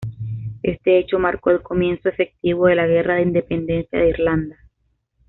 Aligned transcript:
Este 0.63 0.97
hecho 0.97 1.19
marcó 1.19 1.51
el 1.51 1.61
comienzo 1.61 2.09
efectivo 2.09 2.65
de 2.65 2.73
la 2.73 2.87
Guerra 2.87 3.17
de 3.17 3.21
Independencia 3.21 3.99
de 3.99 4.09
Irlanda. 4.09 4.57